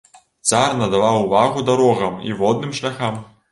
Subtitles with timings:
[0.51, 3.25] Цар надаваў увагу дарогам і водным шляхам.